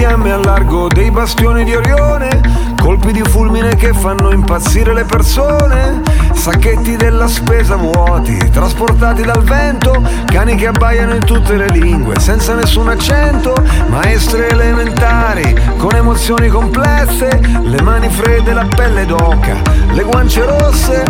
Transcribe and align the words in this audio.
Fiamme 0.00 0.32
al 0.32 0.42
largo 0.42 0.88
dei 0.88 1.10
bastioni 1.10 1.62
di 1.62 1.74
Orione 1.74 2.40
Colpi 2.80 3.12
di 3.12 3.22
fulmine 3.22 3.76
che 3.76 3.92
fanno 3.92 4.32
impazzire 4.32 4.94
le 4.94 5.04
persone 5.04 6.00
Sacchetti 6.32 6.96
della 6.96 7.28
spesa 7.28 7.76
vuoti, 7.76 8.34
trasportati 8.50 9.20
dal 9.20 9.42
vento 9.42 10.02
Cani 10.24 10.54
che 10.54 10.68
abbaiano 10.68 11.16
in 11.16 11.24
tutte 11.26 11.54
le 11.54 11.68
lingue, 11.68 12.18
senza 12.18 12.54
nessun 12.54 12.88
accento 12.88 13.54
Maestre 13.88 14.48
elementari, 14.48 15.54
con 15.76 15.94
emozioni 15.94 16.48
complesse 16.48 17.38
Le 17.60 17.82
mani 17.82 18.08
fredde, 18.08 18.54
la 18.54 18.64
pelle 18.64 19.04
d'oca, 19.04 19.60
le 19.92 20.02
guance 20.02 20.42
rosse 20.46 21.02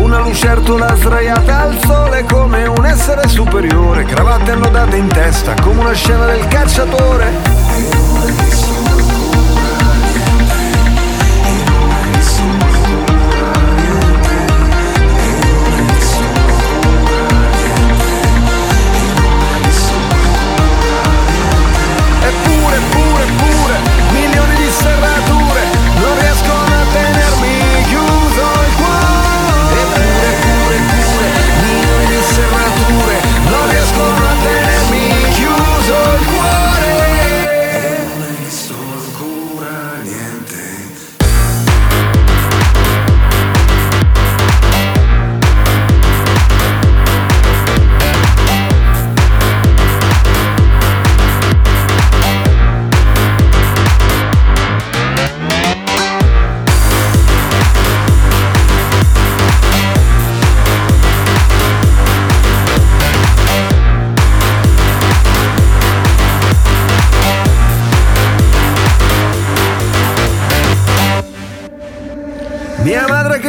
Una 0.00 0.18
lucertola 0.18 0.96
sdraiata 0.96 1.60
al 1.60 1.78
sole 1.78 2.24
come 2.24 2.66
un 2.66 2.84
essere 2.86 3.28
superiore 3.28 4.02
Cravatte 4.02 4.50
annodate 4.50 4.96
in 4.96 5.06
testa 5.06 5.54
come 5.62 5.78
una 5.78 5.92
scena 5.92 6.26
del 6.26 6.44
cacciatore 6.48 7.61
I 7.74 7.80
know 7.80 8.51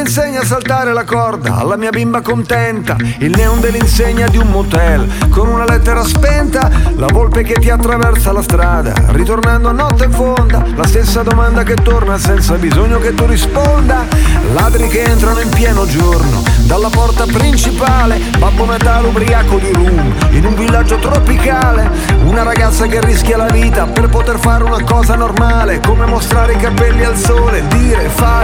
insegna 0.03 0.42
a 0.42 0.45
saltare 0.45 0.94
la 0.94 1.06
corda 1.06 1.56
alla 1.56 1.76
mia 1.76 1.89
bimba 1.89 2.21
contenta, 2.21 2.95
il 3.17 3.32
neon 3.36 3.60
dell'insegna 3.60 4.27
di 4.27 4.38
un 4.38 4.48
motel, 4.48 5.10
con 5.30 5.48
una 5.48 5.66
lettera 5.66 6.04
spenta, 6.04 6.70
la 6.98 7.08
volpe 7.08 7.42
che 7.42 7.55
ti 7.55 7.72
attraversa 7.72 8.32
la 8.32 8.43
strada, 8.43 8.93
ritornando 9.08 9.70
a 9.70 9.72
notte 9.72 10.08
fonda, 10.10 10.64
la 10.76 10.86
stessa 10.86 11.23
domanda 11.23 11.64
che 11.64 11.73
torna 11.76 12.20
senza 12.20 12.58
bisogno 12.58 12.99
che 12.99 13.16
tu 13.16 13.26
risponda, 13.26 14.05
ladri 14.54 14.88
che 14.88 15.02
entrano 15.02 15.39
in 15.39 15.49
pieno 15.49 15.88
giorno, 15.88 16.43
dalla 16.67 16.89
porta 16.89 17.26
principale, 17.26 18.20
Babbo 18.38 18.66
Natale 18.66 19.08
ubriaco 19.08 19.58
di 19.58 19.72
rum, 19.72 20.14
in 20.30 20.45
un 20.45 20.54
villaggio 20.54 20.98
tropicale, 20.98 21.89
una 22.26 22.43
ragazza 22.43 22.86
che 22.86 23.04
rischia 23.04 23.38
la 23.38 23.48
vita 23.48 23.86
per 23.86 24.10
poter 24.10 24.38
fare 24.38 24.64
una 24.64 24.83
cosa 24.83 25.16
normale, 25.16 25.80
come 25.80 26.05
mostrare 26.05 26.54
i 26.54 26.58
capelli 26.58 27.04
al 27.04 27.17
sole, 27.17 27.66
dire, 27.70 28.10
fare, 28.10 28.42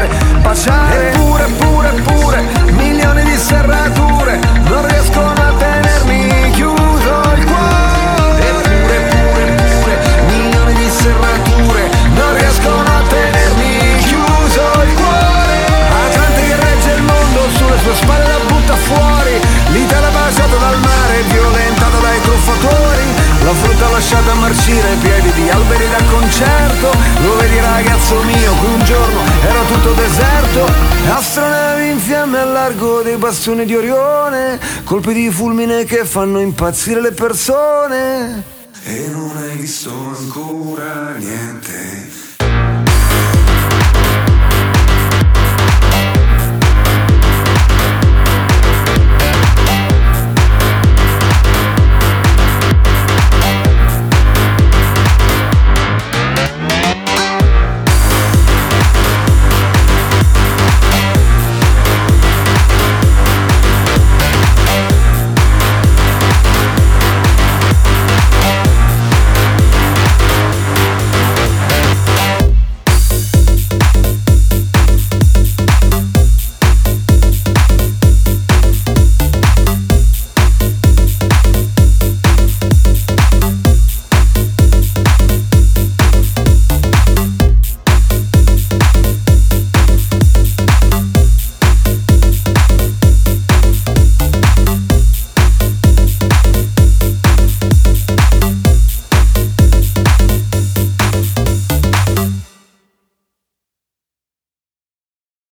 frutta 24.29 24.31
lasciata 24.31 24.31
a 24.31 24.35
marcire 24.35 24.95
piedi 25.01 25.31
di 25.33 25.49
alberi 25.49 25.89
da 25.89 26.03
concerto, 26.03 26.91
lo 27.21 27.35
vedi 27.37 27.59
ragazzo 27.59 28.23
mio, 28.23 28.53
qui 28.55 28.73
un 28.73 28.83
giorno 28.83 29.21
era 29.41 29.63
tutto 29.63 29.93
deserto, 29.93 30.65
Astronavi 31.09 31.89
in 31.89 31.99
fiamme 31.99 32.39
al 32.39 32.51
largo 32.51 33.01
dei 33.01 33.17
bastoni 33.17 33.65
di 33.65 33.75
Orione, 33.75 34.59
colpi 34.83 35.13
di 35.13 35.29
fulmine 35.31 35.85
che 35.85 36.05
fanno 36.05 36.39
impazzire 36.39 37.01
le 37.01 37.11
persone. 37.11 38.43
E 38.83 39.07
non 39.11 39.31
hai 39.37 39.57
visto 39.57 39.91
ancora 39.91 41.13
niente 41.17 42.28